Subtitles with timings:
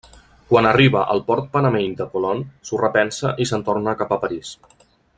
[0.53, 4.57] Quan arriba al port panameny de Colón s'ho repensa i se'n torna cap a París.